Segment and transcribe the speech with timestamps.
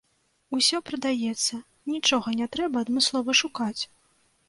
[0.59, 1.61] Усё прадаецца,
[1.93, 3.81] нічога не трэба адмыслова шукаць.